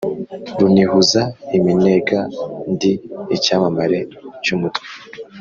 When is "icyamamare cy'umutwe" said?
3.35-4.85